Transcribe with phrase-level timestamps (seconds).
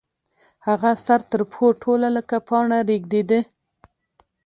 [0.67, 3.39] هغه سر تر پښو ټوله لکه پاڼه رېږدېده.